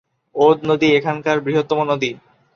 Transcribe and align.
ওদ 0.35 0.57
নদী 0.69 0.87
এখানকার 0.97 1.37
বৃহত্তম 1.45 1.79
নদী। 1.91 2.11